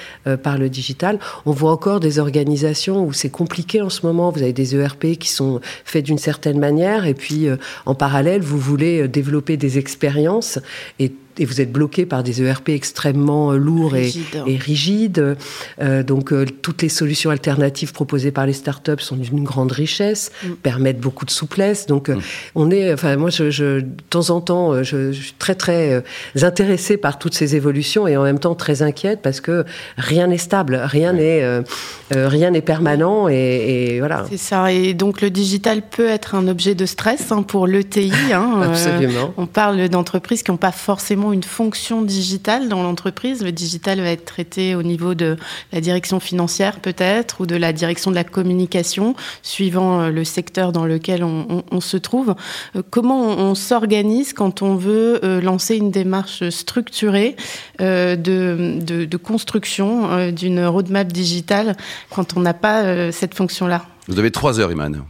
par 0.42 0.58
le 0.58 0.70
digital. 0.70 1.20
On 1.46 1.52
voit 1.52 1.72
encore 1.72 2.00
des 2.00 2.18
organisations 2.18 3.04
où 3.04 3.12
c'est 3.12 3.30
compliqué 3.30 3.82
en 3.82 3.90
ce 3.90 4.06
moment. 4.06 4.32
Vous 4.32 4.42
avez 4.42 4.54
des 4.54 4.76
ERP 4.76 5.18
qui 5.20 5.28
sont 5.30 5.60
faits 5.84 6.06
d'une 6.06 6.18
certaine 6.18 6.60
manière, 6.60 7.06
et 7.06 7.14
puis 7.14 7.48
en 7.86 7.96
parallèle, 7.96 8.42
vous 8.42 8.58
voulez 8.58 9.08
développer 9.08 9.58
des 9.58 9.78
expériences 9.78 10.60
et 11.00 11.12
et 11.38 11.46
vous 11.46 11.62
êtes 11.62 11.72
bloqué 11.72 12.06
par 12.06 12.24
des 12.24 12.42
ERP 12.42 12.70
extrêmement 12.70 13.52
euh, 13.52 13.58
lourds 13.58 13.96
et, 13.96 14.12
rigides. 14.58 15.38
Euh, 15.82 16.04
donc 16.04 16.34
euh, 16.34 16.46
toutes 16.62 16.82
les 16.82 16.90
solutions 16.90 17.30
alternatives 17.30 17.94
proposées 17.94 18.32
par 18.32 18.46
les 18.46 18.54
startups 18.54 19.00
sont 19.00 19.16
d'une 19.16 19.44
grande 19.44 19.72
richesse, 19.72 20.32
mm. 20.44 20.52
permettent 20.56 21.00
beaucoup 21.00 21.26
de 21.26 21.32
souplesse. 21.32 21.86
Donc 21.86 22.10
mm. 22.10 22.20
on 22.56 22.72
est, 22.72 22.94
enfin 22.94 23.16
moi, 23.16 23.30
je, 23.30 23.80
de 23.80 23.86
temps 24.10 24.30
en 24.30 24.42
temps, 24.42 24.84
je, 24.84 25.12
suis 25.12 25.34
très 25.38 25.56
très 25.56 26.04
intéressée 26.42 26.98
par 26.98 27.20
toutes 27.20 27.34
ces 27.34 27.56
évolutions 27.56 28.08
et 28.08 28.18
en 28.18 28.24
même 28.24 28.40
temps 28.40 28.56
très 28.56 28.82
inquiète 28.82 29.20
parce 29.22 29.42
que 29.42 29.66
rien 29.98 30.28
n'est 30.28 30.38
stable, 30.38 30.80
rien 30.84 31.14
n'est 31.14 31.64
rien 32.12 32.52
n'est 32.52 32.62
permanent 32.62 33.28
et, 33.28 33.98
voilà. 34.00 34.26
C'est 34.30 34.38
ça. 34.38 34.72
Et 34.72 34.94
donc 34.94 35.22
le 35.22 35.30
digital 35.30 35.82
peut 35.82 36.08
être 36.08 36.36
un 36.36 36.48
objet 36.48 36.76
de 36.76 36.86
stress 36.86 37.32
hein, 37.32 37.44
pour 37.44 37.68
l'ETI. 37.68 38.12
Hein, 38.34 38.62
Absolument. 38.70 39.34
on 39.38 39.46
parle 39.46 39.90
d'entreprises 39.90 40.44
qui 40.44 40.52
n'ont 40.52 40.58
pas 40.58 40.72
forcément 40.72 41.29
une 41.34 41.44
fonction 41.44 42.02
digitale 42.02 42.70
dans 42.70 42.84
l'entreprise. 42.84 43.44
Le 43.44 43.52
digital 43.52 44.00
va 44.00 44.10
être 44.10 44.26
traité 44.26 44.76
au 44.76 44.84
niveau 44.84 45.14
de 45.14 45.38
la 45.72 45.82
direction 45.82 46.20
financière 46.20 46.80
peut-être 46.80 47.42
ou 47.42 47.46
de 47.46 47.56
la 47.56 47.74
direction 47.74 48.12
de 48.12 48.16
la 48.16 48.24
communication, 48.24 49.16
suivant 49.42 50.02
euh, 50.02 50.10
le 50.10 50.24
secteur 50.24 50.72
dans 50.72 50.86
lequel 50.86 51.24
on, 51.24 51.82
se 51.82 51.98
trouve. 51.98 52.36
Euh, 52.76 52.82
comment 52.90 53.22
on, 53.22 53.56
s'organise 53.56 54.34
quand 54.34 54.62
on 54.62 54.76
veut 54.76 55.24
euh, 55.24 55.42
lancer 55.42 55.76
une 55.76 55.92
démarche 55.92 56.50
structurée 56.50 57.36
de, 57.80 58.16
de, 58.16 59.18
construction 59.18 60.32
d'une 60.32 60.66
roadmap 60.66 61.12
digitale 61.12 61.76
quand 62.10 62.36
on 62.36 62.42
n'a 62.42 62.54
pas 62.54 63.12
cette 63.12 63.34
fonction-là? 63.34 63.86
Vous 64.10 64.18
avez 64.18 64.32
trois 64.32 64.60
heures, 64.60 64.72
Iman. 64.72 65.04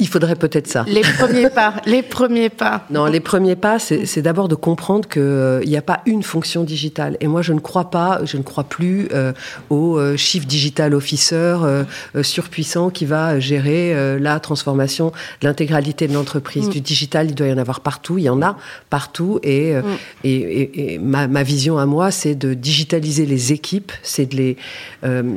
Il 0.00 0.08
faudrait 0.08 0.34
peut-être 0.34 0.66
ça. 0.66 0.84
Les 0.88 1.02
premiers 1.02 1.50
pas, 1.50 1.74
les 1.86 2.02
premiers 2.02 2.48
pas. 2.48 2.84
Non, 2.90 3.06
les 3.06 3.20
premiers 3.20 3.54
pas, 3.54 3.78
c'est 3.78 4.22
d'abord 4.22 4.48
de 4.48 4.56
comprendre 4.56 5.08
qu'il 5.08 5.22
euh, 5.22 5.64
n'y 5.64 5.76
a 5.76 5.82
pas 5.82 6.00
une 6.06 6.24
fonction 6.24 6.64
digitale. 6.64 7.16
Et 7.20 7.28
moi, 7.28 7.42
je 7.42 7.52
ne 7.52 7.60
crois 7.60 7.90
pas, 7.90 8.20
je 8.24 8.38
ne 8.38 8.42
crois 8.42 8.64
plus 8.64 9.06
euh, 9.12 9.32
au 9.70 9.98
euh, 9.98 10.16
chief 10.16 10.48
digital 10.48 10.94
officer 10.94 11.58
surpuissant 12.22 12.90
qui 12.90 13.04
va 13.04 13.38
gérer 13.38 14.18
la 14.18 14.40
transformation 14.40 15.12
de 15.40 15.46
l'intégralité 15.46 16.08
de 16.08 16.14
l'entreprise. 16.14 16.66
Mm. 16.66 16.70
Du 16.70 16.80
digital, 16.80 17.28
il 17.28 17.36
doit 17.36 17.46
y 17.46 17.52
en 17.52 17.58
avoir 17.58 17.80
partout, 17.80 18.18
il 18.18 18.24
y 18.24 18.28
en 18.28 18.42
a 18.42 18.56
partout. 18.90 19.38
Et, 19.44 19.74
mm. 19.74 19.82
et, 20.24 20.94
et, 20.94 20.98
ma, 20.98 21.28
ma, 21.28 21.44
vision 21.44 21.78
à 21.78 21.86
moi, 21.86 22.10
c'est 22.10 22.34
de 22.34 22.54
digitaliser 22.54 23.26
les 23.26 23.52
équipes, 23.52 23.92
c'est 24.02 24.26
de 24.26 24.36
les, 24.36 24.56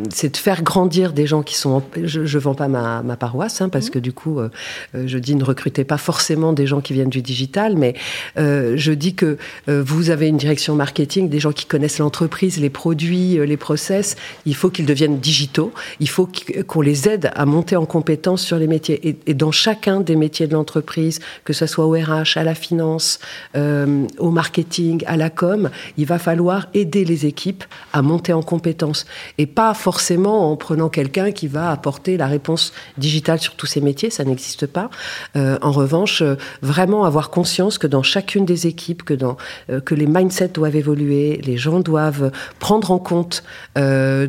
c'est 0.10 0.34
de 0.34 0.38
faire 0.38 0.64
grandir 0.64 1.14
des 1.14 1.28
gens 1.28 1.44
qui 1.44 1.56
sont, 1.56 1.84
je, 2.04 2.26
je 2.26 2.40
vends 2.40 2.55
pas 2.56 2.68
ma, 2.68 3.04
paroisse, 3.16 3.62
hein, 3.62 3.70
parce 3.70 3.88
mmh. 3.88 3.92
que 3.92 4.00
du 4.00 4.14
coup, 4.14 4.40
euh, 4.40 4.50
euh, 4.96 5.04
je 5.08 5.18
dis 5.18 5.36
ne 5.36 5.44
recrutez 5.44 5.84
pas 5.84 5.98
forcément 5.98 6.54
des 6.54 6.68
gens 6.68 6.82
qui 6.82 6.94
viennent 6.94 7.10
du 7.10 7.22
digital, 7.22 7.76
mais 7.76 7.94
euh, 8.38 8.74
je 8.76 8.92
dis 8.92 9.14
que 9.14 9.38
vous 9.68 10.10
avez 10.10 10.28
une 10.28 10.38
direction 10.38 10.76
marketing, 10.76 11.30
des 11.30 11.40
gens 11.40 11.52
qui 11.52 11.66
connaissent 11.66 12.00
l'entreprise, 12.00 12.60
les 12.60 12.70
produits, 12.70 13.38
les 13.46 13.58
process. 13.58 14.16
Il 14.46 14.56
faut 14.56 14.70
qu'ils 14.70 14.86
deviennent 14.86 15.20
digitaux. 15.20 15.74
Il 16.00 16.10
faut 16.10 16.30
qu'on 16.68 16.82
les 16.82 17.10
aide 17.10 17.32
à 17.36 17.46
monter 17.46 17.76
en 17.76 17.86
compétence 17.86 18.42
sur 18.42 18.58
les 18.58 18.68
métiers. 18.68 19.18
Et, 19.28 19.34
dans 19.34 19.52
chacun 19.52 20.02
des 20.02 20.16
métiers 20.16 20.48
de 20.48 20.54
l'entreprise, 20.54 21.20
que 21.44 21.54
ce 21.54 21.66
soit 21.66 21.86
au 21.86 21.92
RH, 21.92 22.38
à 22.38 22.44
la 22.44 22.56
finance, 22.56 23.20
au 23.56 24.32
marketing, 24.32 25.04
à 25.08 25.18
la 25.18 25.30
com, 25.30 25.70
il 25.98 26.06
va 26.06 26.20
falloir 26.20 26.68
aider 26.74 27.06
les 27.06 27.26
équipes 27.26 27.64
à 27.94 28.02
monter 28.02 28.34
en 28.34 28.42
compétence. 28.42 29.06
Et 29.38 29.46
pas 29.46 29.74
forcément 29.74 30.52
en 30.52 30.56
prenant 30.56 30.90
quelqu'un 30.90 31.32
qui 31.32 31.48
va 31.48 31.72
apporter 31.72 32.18
la 32.18 32.28
réponse 32.36 32.74
digitale 32.98 33.40
sur 33.40 33.56
tous 33.56 33.66
ces 33.66 33.82
métiers, 33.82 34.10
ça 34.10 34.24
n'existe 34.24 34.66
pas. 34.68 34.90
Euh, 35.36 35.58
en 35.62 35.72
revanche, 35.72 36.22
euh, 36.22 36.36
vraiment 36.62 37.06
avoir 37.06 37.30
conscience 37.30 37.78
que 37.78 37.88
dans 37.88 38.04
chacune 38.04 38.46
des 38.46 38.68
équipes, 38.68 39.04
euh, 39.10 39.80
que 39.82 39.96
les 39.96 40.08
mindsets 40.08 40.50
doivent 40.60 40.76
évoluer, 40.76 41.42
les 41.50 41.58
gens 41.58 41.80
doivent 41.80 42.32
prendre 42.60 42.92
en 42.92 43.00
compte 43.00 43.44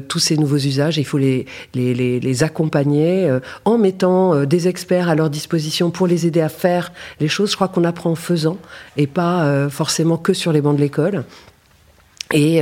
tous 0.08 0.18
ces 0.18 0.36
nouveaux 0.36 0.56
usages, 0.72 0.98
il 0.98 1.04
faut 1.04 1.18
les, 1.18 2.42
accompagner 2.42 3.38
en 3.64 3.78
mettant 3.78 4.44
des 4.44 4.68
experts 4.68 5.08
à 5.08 5.14
leur 5.14 5.30
disposition 5.30 5.90
pour 5.90 6.06
les 6.06 6.26
aider 6.26 6.40
à 6.40 6.48
faire 6.48 6.92
les 7.20 7.28
choses. 7.28 7.50
Je 7.50 7.56
crois 7.56 7.68
qu'on 7.68 7.84
apprend 7.84 8.10
en 8.10 8.20
faisant 8.30 8.58
et 8.96 9.06
pas 9.06 9.68
forcément 9.70 10.18
que 10.18 10.32
sur 10.32 10.52
les 10.52 10.60
bancs 10.60 10.76
de 10.76 10.82
l'école. 10.82 11.24
Et 12.32 12.60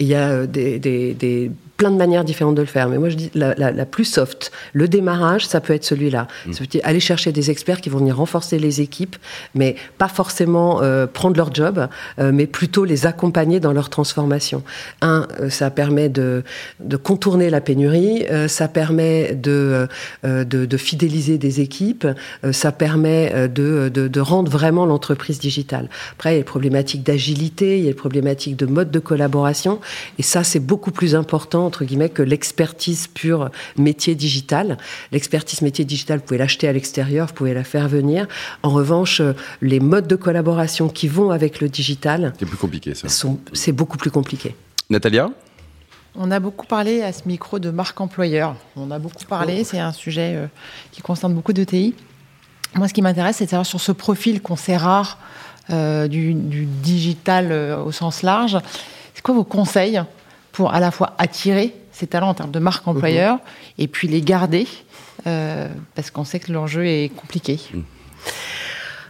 il 0.00 0.06
y 0.06 0.14
a 0.14 0.46
des 0.46 1.50
plein 1.76 1.90
de 1.90 1.96
manières 1.96 2.24
différentes 2.24 2.54
de 2.54 2.62
le 2.62 2.66
faire. 2.66 2.88
Mais 2.88 2.98
moi, 2.98 3.08
je 3.08 3.16
dis 3.16 3.30
la, 3.34 3.54
la, 3.56 3.72
la 3.72 3.86
plus 3.86 4.04
soft, 4.04 4.52
le 4.72 4.88
démarrage, 4.88 5.46
ça 5.46 5.60
peut 5.60 5.72
être 5.72 5.84
celui-là. 5.84 6.28
Mmh. 6.46 6.52
aller 6.84 7.00
chercher 7.00 7.32
des 7.32 7.50
experts 7.50 7.80
qui 7.80 7.88
vont 7.88 7.98
venir 7.98 8.16
renforcer 8.16 8.58
les 8.58 8.80
équipes, 8.80 9.16
mais 9.54 9.76
pas 9.98 10.08
forcément 10.08 10.82
euh, 10.82 11.06
prendre 11.06 11.36
leur 11.36 11.52
job, 11.52 11.88
euh, 12.18 12.30
mais 12.32 12.46
plutôt 12.46 12.84
les 12.84 13.06
accompagner 13.06 13.60
dans 13.60 13.72
leur 13.72 13.90
transformation. 13.90 14.62
Un, 15.00 15.26
euh, 15.40 15.50
ça 15.50 15.70
permet 15.70 16.08
de, 16.08 16.44
de, 16.80 16.96
contourner 16.96 17.50
la 17.50 17.60
pénurie, 17.60 18.24
euh, 18.30 18.48
ça 18.48 18.68
permet 18.68 19.34
de, 19.34 19.88
de, 20.22 20.44
de, 20.44 20.76
fidéliser 20.76 21.38
des 21.38 21.60
équipes, 21.60 22.06
ça 22.52 22.72
permet 22.72 23.48
de, 23.48 23.88
de, 23.88 24.20
rendre 24.20 24.50
vraiment 24.50 24.86
l'entreprise 24.86 25.38
digitale. 25.38 25.88
Après, 26.12 26.30
il 26.30 26.32
y 26.32 26.36
a 26.36 26.38
les 26.38 26.44
problématiques 26.44 27.02
d'agilité, 27.02 27.78
il 27.78 27.84
y 27.84 27.86
a 27.86 27.90
les 27.90 27.94
problématiques 27.94 28.56
de 28.56 28.66
mode 28.66 28.90
de 28.90 28.98
collaboration, 28.98 29.80
et 30.18 30.22
ça, 30.22 30.44
c'est 30.44 30.60
beaucoup 30.60 30.90
plus 30.90 31.14
important 31.14 31.63
entre 31.64 31.84
guillemets, 31.84 32.08
que 32.08 32.22
l'expertise 32.22 33.06
pure 33.06 33.50
métier 33.76 34.14
digital. 34.14 34.78
L'expertise 35.12 35.62
métier 35.62 35.84
digital, 35.84 36.18
vous 36.18 36.24
pouvez 36.24 36.38
l'acheter 36.38 36.68
à 36.68 36.72
l'extérieur, 36.72 37.28
vous 37.28 37.34
pouvez 37.34 37.54
la 37.54 37.64
faire 37.64 37.88
venir. 37.88 38.26
En 38.62 38.70
revanche, 38.70 39.20
euh, 39.20 39.32
les 39.62 39.80
modes 39.80 40.06
de 40.06 40.16
collaboration 40.16 40.88
qui 40.88 41.08
vont 41.08 41.30
avec 41.30 41.60
le 41.60 41.68
digital. 41.68 42.32
C'est 42.38 42.46
plus 42.46 42.56
compliqué, 42.56 42.94
ça. 42.94 43.08
C'est 43.52 43.72
beaucoup 43.72 43.96
plus 43.96 44.10
compliqué. 44.10 44.54
Natalia 44.90 45.30
on 46.16 46.30
a 46.30 46.38
beaucoup 46.38 46.66
parlé 46.66 47.02
à 47.02 47.12
ce 47.12 47.22
micro 47.26 47.58
de 47.58 47.70
marque 47.70 48.00
employeur. 48.00 48.54
On 48.76 48.92
a 48.92 49.00
beaucoup 49.00 49.24
parlé, 49.28 49.58
oh. 49.62 49.64
c'est 49.68 49.80
un 49.80 49.90
sujet 49.90 50.34
euh, 50.36 50.46
qui 50.92 51.02
concerne 51.02 51.34
beaucoup 51.34 51.52
de 51.52 51.64
TI. 51.64 51.92
Moi, 52.76 52.86
ce 52.86 52.94
qui 52.94 53.02
m'intéresse, 53.02 53.36
c'est 53.38 53.46
de 53.46 53.50
savoir 53.50 53.66
sur 53.66 53.80
ce 53.80 53.90
profil 53.90 54.40
qu'on 54.40 54.54
sait 54.56 54.76
rare 54.76 55.18
euh, 55.70 56.08
du, 56.08 56.34
digital 56.34 57.50
euh, 57.50 57.82
au 57.82 57.90
sens 57.90 58.22
large, 58.22 58.58
c'est 59.14 59.22
quoi 59.22 59.34
vos 59.34 59.44
conseils 59.44 60.02
pour 60.54 60.72
à 60.72 60.80
la 60.80 60.90
fois 60.90 61.12
attirer 61.18 61.74
ces 61.92 62.06
talents 62.06 62.30
en 62.30 62.34
termes 62.34 62.50
de 62.50 62.58
marque 62.58 62.88
employeur 62.88 63.34
mhm. 63.34 63.40
et 63.78 63.88
puis 63.88 64.08
les 64.08 64.22
garder 64.22 64.66
parce 65.94 66.10
qu'on 66.10 66.24
sait 66.24 66.40
que 66.40 66.52
l'enjeu 66.52 66.86
est 66.86 67.10
compliqué. 67.14 67.60
Mhm. 67.72 67.84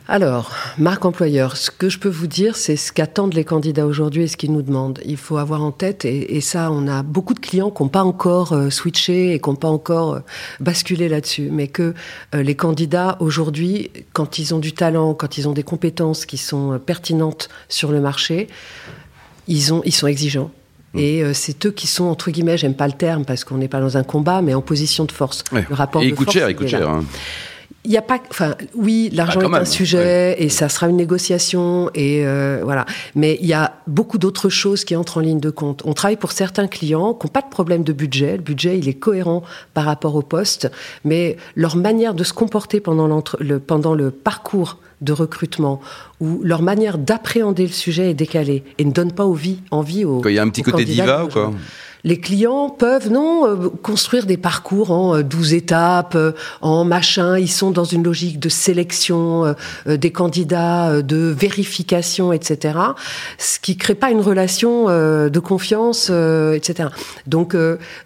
Alors, 0.06 0.52
marque 0.76 1.06
employeur, 1.06 1.56
ce 1.56 1.70
que 1.70 1.88
je 1.88 1.98
peux 1.98 2.10
vous 2.10 2.26
dire, 2.26 2.56
c'est 2.56 2.76
ce 2.76 2.92
qu'attendent 2.92 3.32
les 3.32 3.44
candidats 3.44 3.86
aujourd'hui 3.86 4.24
et 4.24 4.28
ce 4.28 4.36
qu'ils 4.36 4.52
nous 4.52 4.60
demandent. 4.60 5.00
Il 5.06 5.16
faut 5.16 5.38
avoir 5.38 5.62
en 5.62 5.72
tête, 5.72 6.04
et, 6.04 6.42
ça, 6.42 6.70
on 6.70 6.86
a 6.88 7.02
beaucoup 7.02 7.32
de 7.32 7.40
clients 7.40 7.70
qui 7.70 7.82
n'ont 7.82 7.88
pas 7.88 8.04
encore 8.04 8.52
euh, 8.52 8.68
switché 8.68 9.32
et 9.32 9.40
qui 9.40 9.48
n'ont 9.48 9.56
pas 9.56 9.68
encore 9.68 10.16
euh, 10.16 10.20
basculé 10.60 11.08
là-dessus, 11.08 11.48
mais 11.50 11.68
que 11.68 11.94
euh, 12.34 12.42
les 12.42 12.54
candidats 12.54 13.16
aujourd'hui, 13.20 13.90
quand 14.12 14.38
ils 14.38 14.54
ont 14.54 14.58
du 14.58 14.74
talent, 14.74 15.14
quand 15.14 15.38
ils 15.38 15.48
ont 15.48 15.52
des 15.52 15.62
compétences 15.62 16.26
qui 16.26 16.36
sont 16.36 16.78
pertinentes 16.84 17.48
sur 17.70 17.90
le 17.90 18.02
marché, 18.02 18.48
ils, 19.48 19.72
ont, 19.72 19.80
ils 19.86 19.94
sont 19.94 20.06
exigeants. 20.06 20.50
Mmh. 20.94 20.98
Et 20.98 21.34
c'est 21.34 21.66
eux 21.66 21.70
qui 21.70 21.86
sont, 21.86 22.04
entre 22.04 22.30
guillemets, 22.30 22.56
j'aime 22.56 22.74
pas 22.74 22.86
le 22.86 22.92
terme 22.92 23.24
parce 23.24 23.44
qu'on 23.44 23.56
n'est 23.56 23.68
pas 23.68 23.80
dans 23.80 23.96
un 23.96 24.04
combat, 24.04 24.42
mais 24.42 24.54
en 24.54 24.62
position 24.62 25.04
de 25.04 25.12
force. 25.12 25.44
Le 25.52 25.74
rapport 25.74 26.02
et 26.02 26.06
il 26.06 26.14
coûte 26.14 26.30
cher, 26.30 26.48
il 26.48 26.56
coûte 26.56 26.68
cher. 26.68 26.88
Hein. 26.88 27.04
Il 27.84 27.90
n'y 27.90 27.98
a 27.98 28.02
pas, 28.02 28.18
enfin, 28.30 28.54
oui, 28.74 29.10
l'argent 29.12 29.40
ah, 29.44 29.58
est 29.58 29.60
un 29.60 29.64
sujet 29.66 30.36
et 30.42 30.48
ça 30.48 30.70
sera 30.70 30.88
une 30.88 30.96
négociation 30.96 31.90
et 31.94 32.24
euh, 32.26 32.60
voilà. 32.64 32.86
Mais 33.14 33.36
il 33.42 33.46
y 33.46 33.52
a 33.52 33.74
beaucoup 33.86 34.16
d'autres 34.16 34.48
choses 34.48 34.84
qui 34.84 34.96
entrent 34.96 35.18
en 35.18 35.20
ligne 35.20 35.40
de 35.40 35.50
compte. 35.50 35.82
On 35.84 35.92
travaille 35.92 36.16
pour 36.16 36.32
certains 36.32 36.66
clients 36.66 37.12
qui 37.12 37.26
n'ont 37.26 37.32
pas 37.32 37.42
de 37.42 37.50
problème 37.50 37.84
de 37.84 37.92
budget. 37.92 38.38
Le 38.38 38.42
budget, 38.42 38.78
il 38.78 38.88
est 38.88 38.94
cohérent 38.94 39.42
par 39.74 39.84
rapport 39.84 40.14
au 40.14 40.22
poste, 40.22 40.70
mais 41.04 41.36
leur 41.56 41.76
manière 41.76 42.14
de 42.14 42.24
se 42.24 42.32
comporter 42.32 42.80
pendant, 42.80 43.22
le, 43.38 43.60
pendant 43.60 43.94
le 43.94 44.10
parcours 44.10 44.78
de 45.02 45.12
recrutement 45.12 45.80
ou 46.20 46.40
leur 46.42 46.62
manière 46.62 46.96
d'appréhender 46.96 47.66
le 47.66 47.72
sujet 47.72 48.10
est 48.10 48.14
décalée 48.14 48.64
et 48.78 48.84
ne 48.84 48.92
donne 48.92 49.12
pas 49.12 49.24
envie, 49.24 49.58
envie 49.70 50.04
aux. 50.04 50.22
Il 50.26 50.32
y 50.32 50.38
a 50.38 50.42
un 50.42 50.48
petit 50.48 50.62
côté 50.62 50.84
diva 50.86 51.24
ou 51.24 51.28
quoi 51.28 51.52
les 52.04 52.18
clients 52.18 52.68
peuvent, 52.68 53.10
non, 53.10 53.46
euh, 53.46 53.70
construire 53.82 54.26
des 54.26 54.36
parcours 54.36 54.90
en 54.90 55.22
12 55.22 55.52
euh, 55.52 55.56
étapes, 55.56 56.14
euh, 56.14 56.32
en 56.60 56.84
machin. 56.84 57.38
Ils 57.38 57.50
sont 57.50 57.70
dans 57.70 57.84
une 57.84 58.04
logique 58.04 58.38
de 58.38 58.50
sélection 58.50 59.54
des 59.86 60.12
candidats, 60.12 61.02
de 61.02 61.16
vérification, 61.16 62.32
etc. 62.32 62.78
Ce 63.38 63.58
qui 63.58 63.76
crée 63.76 63.94
pas 63.94 64.10
une 64.10 64.20
relation 64.20 64.86
de 64.88 65.38
confiance, 65.38 66.10
etc. 66.10 66.90
Donc, 67.26 67.56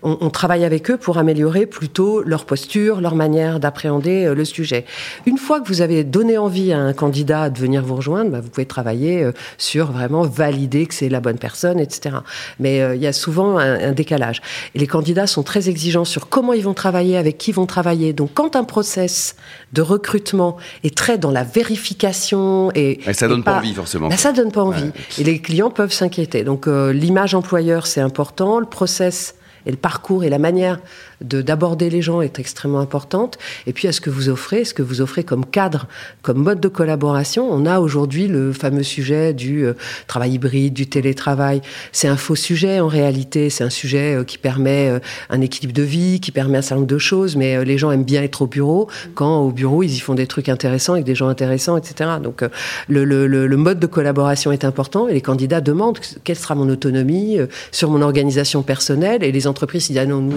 on, 0.02 0.30
travaille 0.30 0.64
avec 0.64 0.90
eux 0.90 0.96
pour 0.96 1.18
améliorer 1.18 1.66
plutôt 1.66 2.22
leur 2.22 2.44
posture, 2.44 3.00
leur 3.00 3.14
manière 3.14 3.58
d'appréhender 3.58 4.32
le 4.34 4.44
sujet. 4.44 4.84
Une 5.26 5.38
fois 5.38 5.60
que 5.60 5.68
vous 5.68 5.80
avez 5.80 6.04
donné 6.04 6.38
envie 6.38 6.72
à 6.72 6.78
un 6.78 6.92
candidat 6.92 7.50
de 7.50 7.58
venir 7.58 7.82
vous 7.82 7.96
rejoindre, 7.96 8.30
bah, 8.30 8.40
vous 8.40 8.50
pouvez 8.50 8.66
travailler 8.66 9.28
sur 9.56 9.90
vraiment 9.90 10.22
valider 10.22 10.86
que 10.86 10.94
c'est 10.94 11.08
la 11.08 11.20
bonne 11.20 11.38
personne, 11.38 11.80
etc. 11.80 12.16
Mais 12.60 12.78
il 12.94 13.02
y 13.02 13.06
a 13.06 13.12
souvent 13.12 13.58
un 13.58 13.87
un 13.88 13.92
décalage. 13.92 14.40
Et 14.74 14.78
les 14.78 14.86
candidats 14.86 15.26
sont 15.26 15.42
très 15.42 15.68
exigeants 15.68 16.04
sur 16.04 16.28
comment 16.28 16.52
ils 16.52 16.62
vont 16.62 16.74
travailler, 16.74 17.16
avec 17.16 17.38
qui 17.38 17.50
ils 17.50 17.54
vont 17.54 17.66
travailler. 17.66 18.12
Donc 18.12 18.30
quand 18.34 18.56
un 18.56 18.64
process 18.64 19.36
de 19.72 19.82
recrutement 19.82 20.56
est 20.84 20.96
très 20.96 21.18
dans 21.18 21.30
la 21.30 21.44
vérification 21.44 22.70
et, 22.74 23.00
ça 23.12 23.28
donne 23.28 23.42
pas, 23.42 23.58
envie 23.58 23.74
forcément. 23.74 24.08
Ben, 24.08 24.16
ça 24.16 24.32
donne 24.32 24.52
pas 24.52 24.62
envie. 24.62 24.90
Et 25.18 25.24
les 25.24 25.40
clients 25.40 25.70
peuvent 25.70 25.92
s'inquiéter. 25.92 26.44
Donc 26.44 26.66
euh, 26.66 26.92
l'image 26.92 27.34
employeur 27.34 27.86
c'est 27.86 28.00
important, 28.00 28.60
le 28.60 28.66
process 28.66 29.34
et 29.68 29.70
le 29.70 29.76
parcours 29.76 30.24
et 30.24 30.30
la 30.30 30.38
manière 30.38 30.80
d'aborder 31.20 31.90
les 31.90 32.00
gens 32.00 32.22
est 32.22 32.38
extrêmement 32.38 32.80
importante. 32.80 33.38
Et 33.66 33.72
puis, 33.72 33.86
à 33.86 33.92
ce 33.92 34.00
que 34.00 34.08
vous 34.08 34.28
offrez, 34.28 34.64
ce 34.64 34.72
que 34.72 34.82
vous 34.82 35.00
offrez 35.00 35.24
comme 35.24 35.44
cadre, 35.44 35.86
comme 36.22 36.38
mode 36.38 36.60
de 36.60 36.68
collaboration, 36.68 37.46
on 37.50 37.66
a 37.66 37.80
aujourd'hui 37.80 38.28
le 38.28 38.52
fameux 38.52 38.82
sujet 38.82 39.34
du 39.34 39.66
euh, 39.66 39.74
travail 40.06 40.32
hybride, 40.34 40.72
du 40.72 40.86
télétravail. 40.86 41.60
C'est 41.92 42.08
un 42.08 42.16
faux 42.16 42.36
sujet 42.36 42.80
en 42.80 42.88
réalité. 42.88 43.50
C'est 43.50 43.64
un 43.64 43.70
sujet 43.70 44.14
euh, 44.14 44.24
qui 44.24 44.38
permet 44.38 44.88
euh, 44.88 45.00
un 45.28 45.40
équilibre 45.42 45.74
de 45.74 45.82
vie, 45.82 46.20
qui 46.20 46.32
permet 46.32 46.58
un 46.58 46.62
certain 46.62 46.76
nombre 46.76 46.86
de 46.86 46.98
choses, 46.98 47.36
mais 47.36 47.62
les 47.64 47.76
gens 47.76 47.90
aiment 47.90 48.04
bien 48.04 48.22
être 48.22 48.42
au 48.42 48.46
bureau. 48.46 48.88
Quand 49.14 49.40
au 49.40 49.50
bureau, 49.50 49.82
ils 49.82 49.94
y 49.94 50.00
font 50.00 50.14
des 50.14 50.26
trucs 50.26 50.48
intéressants 50.48 50.94
avec 50.94 51.04
des 51.04 51.14
gens 51.14 51.28
intéressants, 51.28 51.76
etc. 51.76 52.10
Donc, 52.22 52.42
le, 52.88 53.04
le, 53.04 53.26
le 53.26 53.56
mode 53.56 53.80
de 53.80 53.86
collaboration 53.86 54.50
est 54.50 54.64
important 54.64 55.08
et 55.08 55.12
les 55.12 55.20
candidats 55.20 55.60
demandent 55.60 55.98
quelle 56.24 56.38
sera 56.38 56.54
mon 56.54 56.68
autonomie 56.70 57.38
sur 57.70 57.90
mon 57.90 58.00
organisation 58.00 58.62
personnelle 58.62 59.22
et 59.22 59.32
les 59.32 59.46
entreprises 59.46 59.57
disent 59.66 59.98
ah 59.98 60.06
non, 60.06 60.20
nous, 60.20 60.36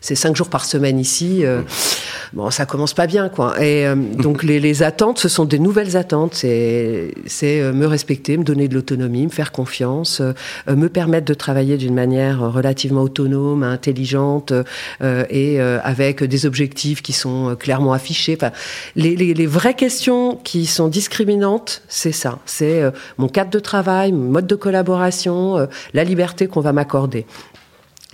c'est 0.00 0.14
cinq 0.14 0.36
jours 0.36 0.48
par 0.48 0.64
semaine 0.64 0.98
ici, 0.98 1.44
euh, 1.44 1.62
bon, 2.32 2.50
ça 2.50 2.66
commence 2.66 2.94
pas 2.94 3.06
bien, 3.06 3.28
quoi. 3.28 3.60
Et 3.62 3.86
euh, 3.86 3.94
donc 3.94 4.42
les, 4.42 4.82
attentes, 4.82 5.18
ce 5.18 5.28
sont 5.28 5.44
des 5.44 5.58
nouvelles 5.58 5.96
attentes. 5.96 6.34
C'est, 6.34 7.12
euh, 7.42 7.72
me 7.72 7.86
respecter, 7.86 8.36
me 8.36 8.44
donner 8.44 8.68
de 8.68 8.74
l'autonomie, 8.74 9.24
me 9.24 9.30
faire 9.30 9.52
confiance, 9.52 10.22
me 10.68 10.88
permettre 10.88 11.26
de 11.26 11.34
travailler 11.34 11.76
d'une 11.76 11.94
manière 11.94 12.40
relativement 12.52 13.02
autonome, 13.02 13.62
intelligente 13.62 14.52
et 15.02 15.60
avec 15.60 16.22
des 16.22 16.46
objectifs 16.46 17.02
qui 17.02 17.12
sont 17.12 17.56
clairement 17.58 17.92
affichés. 17.92 18.36
Enfin, 18.40 18.52
les, 18.96 19.16
les, 19.16 19.46
vraies 19.46 19.74
questions 19.74 20.36
qui 20.36 20.66
sont 20.66 20.88
discriminantes, 20.88 21.82
c'est 21.88 22.12
ça. 22.12 22.38
C'est 22.46 22.82
mon 23.18 23.28
cadre 23.28 23.50
de 23.50 23.58
travail, 23.58 24.12
mon 24.12 24.30
mode 24.30 24.46
de 24.46 24.54
collaboration, 24.54 25.68
la 25.94 26.04
liberté 26.04 26.46
qu'on 26.46 26.60
va 26.60 26.72
m'accorder. 26.72 27.26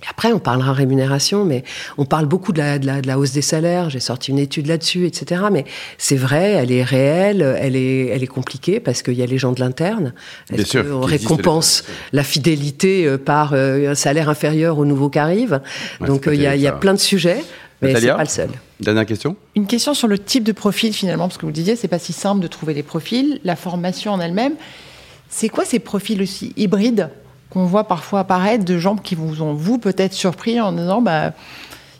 Après, 0.07 0.31
on 0.31 0.39
parlera 0.39 0.71
rémunération, 0.71 1.43
mais 1.43 1.63
on 1.97 2.05
parle 2.05 2.25
beaucoup 2.25 2.53
de 2.53 2.59
la, 2.59 2.79
de 2.79 3.07
la, 3.07 3.19
hausse 3.19 3.33
des 3.33 3.41
salaires. 3.41 3.89
J'ai 3.89 3.99
sorti 3.99 4.31
une 4.31 4.39
étude 4.39 4.67
là-dessus, 4.67 5.05
etc. 5.05 5.43
Mais 5.51 5.65
c'est 5.97 6.15
vrai, 6.15 6.51
elle 6.51 6.71
est 6.71 6.83
réelle, 6.83 7.41
elle 7.59 7.75
est, 7.75 8.07
elle 8.07 8.23
est 8.23 8.27
compliquée 8.27 8.79
parce 8.79 9.01
qu'il 9.01 9.15
y 9.15 9.23
a 9.23 9.25
les 9.25 9.37
gens 9.37 9.51
de 9.51 9.59
l'interne. 9.59 10.13
Est-ce 10.53 10.77
qu'on 10.77 11.01
récompense 11.01 11.83
la 12.13 12.23
fidélité 12.23 13.05
euh, 13.05 13.17
par 13.17 13.51
euh, 13.53 13.91
un 13.91 13.95
salaire 13.95 14.29
inférieur 14.29 14.77
au 14.77 14.85
nouveau 14.85 15.09
qui 15.09 15.19
arrive 15.19 15.59
Donc 15.99 16.29
il 16.31 16.41
y, 16.41 16.47
a, 16.47 16.55
il 16.55 16.61
y 16.61 16.67
a 16.67 16.71
plein 16.71 16.93
de 16.93 16.99
sujets. 16.99 17.43
Mais 17.81 17.95
c'est 17.95 18.07
pas 18.07 18.23
le 18.23 18.29
seul. 18.29 18.49
Dernière 18.79 19.05
question. 19.05 19.35
Une 19.55 19.67
question 19.67 19.93
sur 19.93 20.07
le 20.07 20.19
type 20.19 20.43
de 20.43 20.51
profil 20.51 20.93
finalement, 20.93 21.27
parce 21.27 21.37
que 21.37 21.45
vous 21.45 21.51
disiez, 21.51 21.75
c'est 21.75 21.87
pas 21.87 21.99
si 21.99 22.13
simple 22.13 22.41
de 22.41 22.47
trouver 22.47 22.73
les 22.73 22.83
profils, 22.83 23.39
la 23.43 23.55
formation 23.55 24.13
en 24.13 24.19
elle-même. 24.19 24.53
C'est 25.29 25.49
quoi 25.49 25.65
ces 25.65 25.79
profils 25.79 26.21
aussi 26.21 26.53
hybrides? 26.57 27.09
Qu'on 27.49 27.65
voit 27.65 27.85
parfois 27.85 28.21
apparaître 28.21 28.63
de 28.63 28.77
gens 28.77 28.95
qui 28.95 29.15
vous 29.15 29.41
ont, 29.41 29.53
vous, 29.53 29.77
peut-être 29.77 30.13
surpris 30.13 30.61
en 30.61 30.71
disant, 30.71 31.01
bah, 31.01 31.33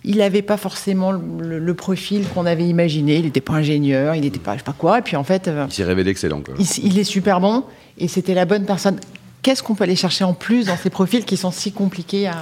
il 0.03 0.17
n'avait 0.17 0.41
pas 0.41 0.57
forcément 0.57 1.11
le, 1.11 1.73
profil 1.73 2.27
qu'on 2.33 2.45
avait 2.45 2.67
imaginé. 2.67 3.17
Il 3.17 3.23
n'était 3.23 3.41
pas 3.41 3.53
ingénieur, 3.53 4.15
il 4.15 4.21
n'était 4.21 4.39
pas, 4.39 4.53
je 4.53 4.59
sais 4.59 4.63
pas 4.63 4.75
quoi. 4.77 4.99
Et 4.99 5.01
puis 5.01 5.15
en 5.15 5.23
fait. 5.23 5.47
Euh, 5.47 5.65
il 5.67 5.73
s'est 5.73 5.83
révélé 5.83 6.11
excellent. 6.11 6.41
Quoi. 6.41 6.55
Il, 6.81 6.97
est 6.97 7.03
super 7.03 7.39
bon 7.39 7.63
et 7.97 8.07
c'était 8.07 8.33
la 8.33 8.45
bonne 8.45 8.65
personne. 8.65 8.99
Qu'est-ce 9.41 9.63
qu'on 9.63 9.75
peut 9.75 9.83
aller 9.83 9.95
chercher 9.95 10.23
en 10.23 10.33
plus 10.33 10.67
dans 10.67 10.77
ces 10.77 10.89
profils 10.89 11.25
qui 11.25 11.37
sont 11.37 11.51
si 11.51 11.71
compliqués 11.71 12.27
à 12.27 12.39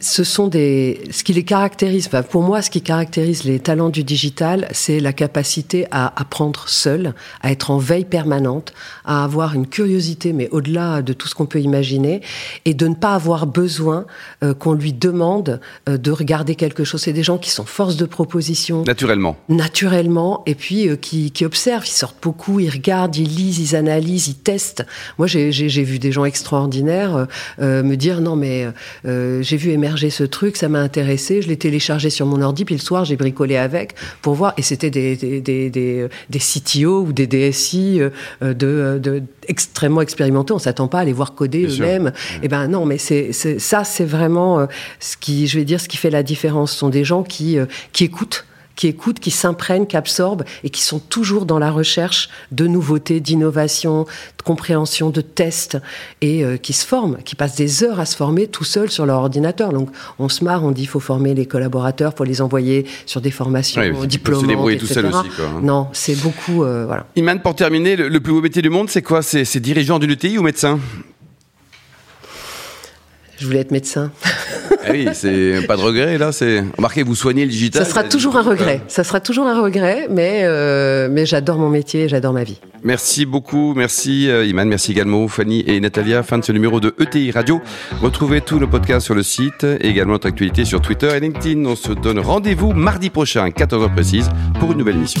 ce 0.00 0.24
sont 0.24 0.48
des, 0.48 1.02
ce 1.10 1.22
qui 1.22 1.34
les 1.34 1.44
caractérise, 1.44 2.08
pour 2.30 2.42
moi, 2.42 2.62
ce 2.62 2.70
qui 2.70 2.80
caractérise 2.80 3.44
les 3.44 3.60
talents 3.60 3.90
du 3.90 4.02
digital, 4.02 4.66
c'est 4.72 4.98
la 4.98 5.12
capacité 5.12 5.86
à 5.90 6.18
apprendre 6.20 6.64
seul, 6.68 7.14
à 7.42 7.52
être 7.52 7.70
en 7.70 7.76
veille 7.76 8.06
permanente, 8.06 8.72
à 9.04 9.24
avoir 9.24 9.54
une 9.54 9.66
curiosité, 9.66 10.32
mais 10.32 10.48
au-delà 10.50 11.02
de 11.02 11.12
tout 11.12 11.28
ce 11.28 11.34
qu'on 11.34 11.44
peut 11.44 11.60
imaginer, 11.60 12.22
et 12.64 12.72
de 12.72 12.88
ne 12.88 12.94
pas 12.94 13.14
avoir 13.14 13.46
besoin 13.46 14.06
euh, 14.42 14.54
qu'on 14.54 14.72
lui 14.72 14.94
demande 14.94 15.60
euh, 15.88 15.98
de 15.98 16.10
regarder 16.10 16.54
quelque 16.54 16.84
chose. 16.84 17.02
C'est 17.02 17.12
des 17.12 17.22
gens 17.22 17.36
qui 17.38 17.50
sont 17.50 17.66
force 17.66 17.96
de 17.96 18.06
proposition. 18.06 18.82
Naturellement. 18.84 19.36
Naturellement, 19.50 20.42
et 20.46 20.54
puis 20.54 20.88
euh, 20.88 20.96
qui, 20.96 21.30
qui, 21.30 21.44
observent, 21.44 21.86
ils 21.86 21.90
sortent 21.90 22.22
beaucoup, 22.22 22.58
ils 22.58 22.70
regardent, 22.70 23.16
ils 23.16 23.28
lisent, 23.28 23.58
ils 23.58 23.76
analysent, 23.76 24.28
ils 24.28 24.34
testent. 24.34 24.86
Moi, 25.18 25.26
j'ai 25.26 25.84
vu 25.84 25.98
des 25.98 26.12
gens 26.12 26.24
extraordinaires 26.24 27.26
me 27.58 27.94
dire, 27.94 28.20
non 28.20 28.36
mais 28.36 28.66
j'ai 29.04 29.56
vu 29.56 29.70
émerger 29.70 29.89
ce 29.96 30.24
truc, 30.24 30.56
ça 30.56 30.68
m'a 30.68 30.80
intéressé, 30.80 31.42
je 31.42 31.48
l'ai 31.48 31.56
téléchargé 31.56 32.10
sur 32.10 32.26
mon 32.26 32.40
ordi, 32.42 32.64
puis 32.64 32.74
le 32.74 32.80
soir 32.80 33.04
j'ai 33.04 33.16
bricolé 33.16 33.56
avec 33.56 33.94
pour 34.22 34.34
voir, 34.34 34.54
et 34.56 34.62
c'était 34.62 34.90
des, 34.90 35.16
des, 35.16 35.40
des, 35.40 35.70
des, 35.70 36.08
des 36.28 36.38
CTO 36.38 37.02
ou 37.02 37.12
des 37.12 37.26
DSI 37.26 38.00
euh, 38.00 38.10
de, 38.54 38.98
de 38.98 39.22
extrêmement 39.48 40.00
expérimentés, 40.00 40.52
on 40.52 40.58
s'attend 40.58 40.88
pas 40.88 41.00
à 41.00 41.04
les 41.04 41.12
voir 41.12 41.34
coder 41.34 41.66
eux-mêmes. 41.66 42.12
Et 42.36 42.44
eh 42.44 42.48
ben 42.48 42.68
non, 42.68 42.86
mais 42.86 42.98
c'est 42.98 43.32
ça, 43.32 43.84
c'est 43.84 44.04
vraiment 44.04 44.60
euh, 44.60 44.66
ce 45.00 45.16
qui, 45.16 45.46
je 45.46 45.58
vais 45.58 45.64
dire, 45.64 45.80
ce 45.80 45.88
qui 45.88 45.96
fait 45.96 46.10
la 46.10 46.22
différence. 46.22 46.72
Ce 46.72 46.78
sont 46.78 46.88
des 46.88 47.04
gens 47.04 47.22
qui, 47.22 47.58
euh, 47.58 47.66
qui 47.92 48.04
écoutent 48.04 48.46
qui 48.76 48.86
écoutent, 48.86 49.20
qui 49.20 49.30
s'imprègnent, 49.30 49.86
qui 49.86 49.96
absorbent 49.96 50.44
et 50.64 50.70
qui 50.70 50.82
sont 50.82 50.98
toujours 50.98 51.46
dans 51.46 51.58
la 51.58 51.70
recherche 51.70 52.28
de 52.50 52.66
nouveautés, 52.66 53.20
d'innovation, 53.20 54.04
de 54.04 54.42
compréhension, 54.42 55.10
de 55.10 55.20
tests 55.20 55.78
et 56.20 56.44
euh, 56.44 56.56
qui 56.56 56.72
se 56.72 56.86
forment, 56.86 57.18
qui 57.24 57.36
passent 57.36 57.56
des 57.56 57.84
heures 57.84 58.00
à 58.00 58.06
se 58.06 58.16
former 58.16 58.46
tout 58.46 58.64
seuls 58.64 58.90
sur 58.90 59.06
leur 59.06 59.18
ordinateur. 59.18 59.72
Donc 59.72 59.90
on 60.18 60.28
se 60.28 60.44
marre, 60.44 60.64
on 60.64 60.70
dit 60.70 60.82
il 60.82 60.88
faut 60.88 61.00
former 61.00 61.34
les 61.34 61.46
collaborateurs, 61.46 62.14
faut 62.16 62.24
les 62.24 62.40
envoyer 62.40 62.86
sur 63.06 63.20
des 63.20 63.30
formations 63.30 63.80
ouais, 63.80 64.06
diplômantes, 64.06 64.78
tout 64.78 64.86
seul 64.86 65.06
aussi. 65.06 65.28
Quoi. 65.28 65.46
Hein. 65.46 65.60
Non, 65.62 65.88
c'est 65.92 66.20
beaucoup. 66.20 66.64
Euh, 66.64 66.84
voilà. 66.86 67.06
Iman, 67.16 67.40
pour 67.40 67.54
terminer, 67.54 67.96
le, 67.96 68.20
plus 68.20 68.32
beau 68.32 68.40
métier 68.40 68.62
du 68.62 68.70
monde, 68.70 68.90
c'est 68.90 69.02
quoi? 69.02 69.22
C'est 69.22 69.60
dirigeant 69.60 69.98
d'une 69.98 70.10
ETI 70.10 70.38
ou 70.38 70.42
médecin? 70.42 70.78
Je 73.40 73.46
voulais 73.46 73.60
être 73.60 73.70
médecin. 73.70 74.12
Ah 74.84 74.90
oui, 74.92 75.08
c'est 75.14 75.66
pas 75.66 75.76
de 75.76 75.80
regret 75.80 76.18
là. 76.18 76.30
C'est 76.30 76.62
remarquez, 76.76 77.02
vous 77.02 77.14
soignez 77.14 77.44
le 77.44 77.50
digital. 77.50 77.84
Ça 77.84 77.90
sera 77.90 78.04
toujours 78.04 78.36
un 78.36 78.42
regret. 78.42 78.82
Ça 78.86 79.02
sera 79.02 79.18
toujours 79.20 79.46
un 79.46 79.60
regret, 79.60 80.08
mais 80.10 80.40
euh, 80.42 81.08
mais 81.10 81.24
j'adore 81.24 81.58
mon 81.58 81.70
métier, 81.70 82.06
j'adore 82.08 82.34
ma 82.34 82.44
vie. 82.44 82.60
Merci 82.82 83.24
beaucoup, 83.24 83.74
merci 83.74 84.30
euh, 84.30 84.44
Iman, 84.44 84.68
merci 84.68 84.92
également 84.92 85.26
Fanny 85.28 85.64
et 85.66 85.80
Natalia. 85.80 86.22
Fin 86.22 86.38
de 86.38 86.44
ce 86.44 86.52
numéro 86.52 86.80
de 86.80 86.94
ETI 87.00 87.30
Radio. 87.30 87.62
Retrouvez 88.02 88.42
tous 88.42 88.58
nos 88.58 88.68
podcasts 88.68 89.06
sur 89.06 89.14
le 89.14 89.22
site 89.22 89.64
et 89.64 89.88
également 89.88 90.12
notre 90.12 90.28
actualité 90.28 90.66
sur 90.66 90.82
Twitter 90.82 91.08
et 91.14 91.20
LinkedIn. 91.20 91.64
On 91.64 91.76
se 91.76 91.92
donne 91.92 92.18
rendez-vous 92.18 92.72
mardi 92.72 93.08
prochain, 93.08 93.48
14h 93.48 93.92
précise, 93.94 94.28
pour 94.58 94.72
une 94.72 94.78
nouvelle 94.78 94.96
émission. 94.96 95.20